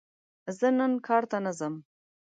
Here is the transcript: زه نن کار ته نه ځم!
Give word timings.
زه 0.57 0.67
نن 0.77 0.91
کار 1.07 1.23
ته 1.31 1.37
نه 1.45 1.51
ځم! 1.59 1.75